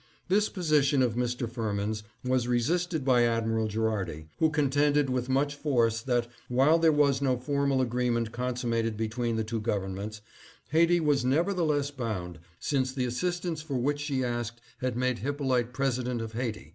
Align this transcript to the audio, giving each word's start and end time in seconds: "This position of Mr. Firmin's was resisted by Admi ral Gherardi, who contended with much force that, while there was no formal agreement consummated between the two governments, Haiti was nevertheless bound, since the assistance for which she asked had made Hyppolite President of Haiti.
"This 0.33 0.49
position 0.49 1.03
of 1.03 1.13
Mr. 1.13 1.47
Firmin's 1.47 2.01
was 2.25 2.47
resisted 2.47 3.05
by 3.05 3.21
Admi 3.21 3.53
ral 3.55 3.67
Gherardi, 3.67 4.29
who 4.39 4.49
contended 4.49 5.11
with 5.11 5.29
much 5.29 5.53
force 5.53 6.01
that, 6.01 6.27
while 6.47 6.79
there 6.79 6.91
was 6.91 7.21
no 7.21 7.37
formal 7.37 7.81
agreement 7.81 8.31
consummated 8.31 8.97
between 8.97 9.35
the 9.35 9.43
two 9.43 9.61
governments, 9.61 10.21
Haiti 10.71 10.99
was 10.99 11.23
nevertheless 11.23 11.91
bound, 11.91 12.39
since 12.59 12.91
the 12.91 13.05
assistance 13.05 13.61
for 13.61 13.75
which 13.77 13.99
she 13.99 14.23
asked 14.23 14.59
had 14.79 14.97
made 14.97 15.19
Hyppolite 15.19 15.71
President 15.71 16.19
of 16.19 16.33
Haiti. 16.33 16.69